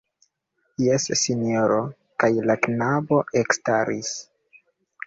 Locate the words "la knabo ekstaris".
2.49-4.15